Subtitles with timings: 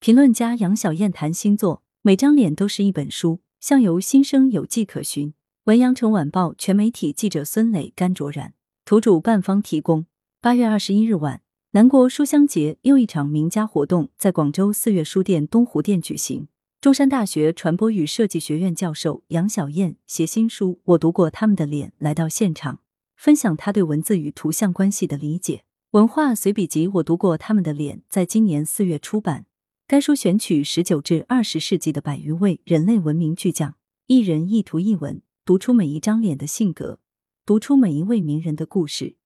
[0.00, 5.34] 评论家杨小燕谈星座，每张脸都是一本书，相由心生，有迹可循。
[5.64, 8.54] 文阳城晚报全媒体记者孙磊、甘卓然，
[8.86, 10.06] 图主办方提供。
[10.40, 11.42] 八月二十一日晚，
[11.72, 16.48] 南国书香节又一场名家活动在广州四月书店东湖店举行。
[16.80, 22.78] 中山大学传播与设计学院教授杨小燕携新书《我读过他们的脸》来到现场，
[23.18, 25.64] 分享他对文字与图像关系的理解。
[25.90, 29.44] 文化随笔集《我读过他们的脸》在今年四月出版。
[29.90, 33.74] 该书选取十九至二十世纪的百余位人类文明巨匠，
[34.06, 37.00] 一人一图一文，读出每一张脸的性格，
[37.44, 39.16] 读出每一位名人的故事。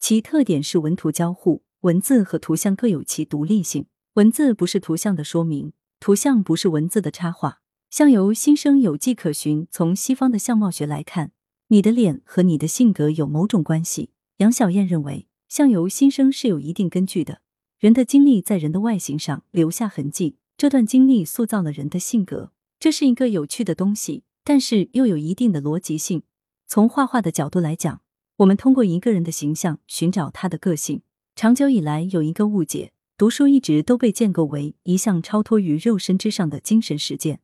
[0.00, 3.84] 其特点是文图交互，文字和图像各有其独立性。
[4.14, 5.74] 文字不是图像的说明。
[6.00, 9.68] 图像不是文字的插画，相由心生，有迹可循。
[9.70, 11.32] 从西方的相貌学来看，
[11.68, 14.08] 你的脸和你的性格有某种关系。
[14.38, 17.42] 杨小燕认为，相由心生是有一定根据的。
[17.84, 26.22] 人的经历在人的外形上留下痕迹，这段经历塑造了人的性格，这是一个有趣的东西，但是又有一定的逻辑性。
[26.66, 28.00] 从画画的角度来讲，
[28.36, 31.02] 我们通过一个人的形象寻找他的个性。
[31.36, 32.92] 长久以来有一个误解。
[33.18, 37.40] 读书一直都被建构为一项超脱于肉身之上的精神实践。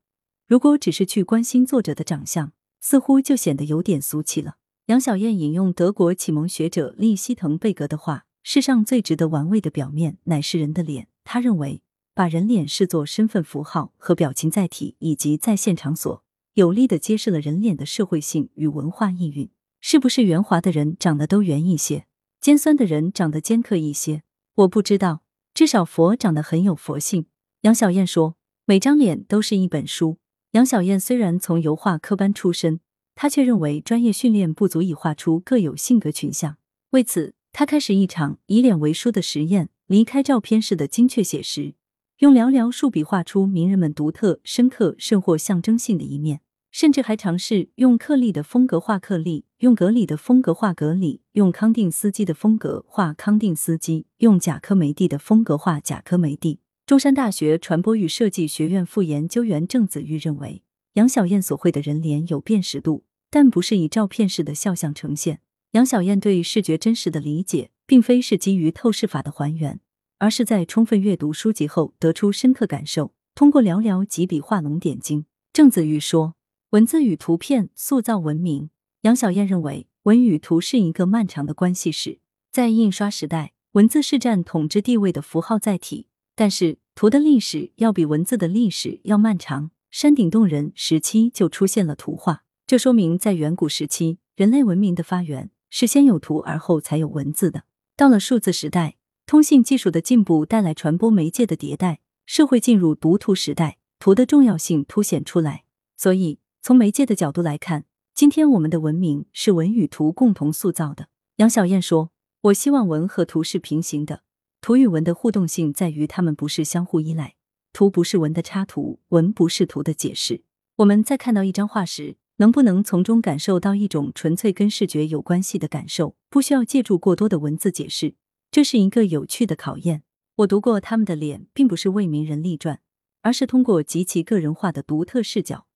[0.46, 4.54] 如果只是去关心作者的长相，似乎就显得有点俗气了。
[4.86, 11.82] 杨小燕引用德国启蒙学者利希滕贝格的话：“世上最值得玩味的表面，乃是人的脸。”他认为，
[12.14, 16.24] 把人脸视作身份符号和表情载体以及在线场所，
[16.54, 19.50] 有力的揭示了人脸的社会性与文化意蕴。
[19.80, 22.06] 是不是圆滑的人长得都圆一些，
[22.40, 24.22] 尖酸的人长得尖刻一些？
[24.56, 25.22] 我不知道。
[25.54, 27.26] 至少佛长得很有佛性。
[27.62, 30.18] 杨小燕说：“每张脸都是一本书。”
[30.52, 32.80] 杨小燕虽然从油画科班出身，
[33.14, 36.56] 她却认为专业训练不足以画出各有性格群像。
[36.90, 41.74] 为此，他开始一场以脸为书的实验，离开照片式的精确写实，
[42.18, 46.40] 用寥寥数笔画出名人们独特、深刻甚或象征性的一面。
[46.72, 56.60] 甚至还尝试用克利的风格画克利，用格里的风格画格里，用康定斯基的风格画康定斯基，用贾科梅蒂的风格画贾科梅蒂。
[56.86, 65.40] 中山大学传播与设计学院副研究员郑子玉认为，杨小燕所绘的人脸有辨识度，但不是以照片式的肖像呈现。
[65.72, 69.80] 杨小燕对视觉真实的理解，并非是基于透视法的还原，
[70.18, 75.26] 而是在充分阅读书籍后得出深刻感受，通过寥寥几笔画龙点睛。
[75.52, 76.34] 郑子玉说。
[76.70, 78.70] 文字与图片塑造文明。
[79.00, 82.20] 杨小燕认为，文与图是一个漫长的关系史。
[82.52, 89.72] 在印刷时代，文字是占统治地位的符号载体，但是图的历史要比文字的历史要漫长。
[89.90, 97.64] 山顶洞人时期就出现了图画，这说明在远古时期，人类文明的发源是先有图而后才有文字的。
[97.96, 105.64] 到了数字时代，通信技术的进步带来传播媒介的迭代，社会进入读图时代，图的重要性凸显出来。
[105.96, 106.38] 所以。
[106.62, 111.08] 从媒介的角度来看，今天我们的文明是文与图共同塑造的。
[111.36, 112.10] 杨小燕说
[112.52, 114.20] ：“我希望文和图是平行的，
[114.60, 117.36] 图与文的互动性在于它们不是相互依赖，
[117.72, 120.42] 图不是文的插图，文不是图的解释。
[120.76, 128.14] 我们在看到一张画时，能不能从中感受到一种纯粹跟视觉有关系的感受，不需要借助过多的文字解释，
[128.50, 130.04] 这是一个有趣的考验。
[130.36, 132.80] 我读过他们的脸，并不是为名人立传，
[133.20, 135.66] 而是通过极其个人化的独特视角。”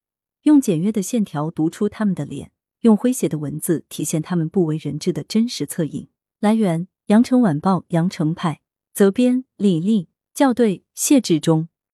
[0.45, 6.09] 用简约的线条读出他们的脸，用诙谐的文字体现他们不为人知的真实侧影。
[6.41, 8.63] 来源：羊城晚报羊城派，
[8.95, 11.69] 责编：李丽，校对：谢志忠。